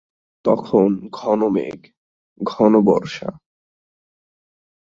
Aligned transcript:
তখন 0.45 1.09
ঘনমেঘ, 1.11 1.79
ঘনবর্ষা। 2.41 3.29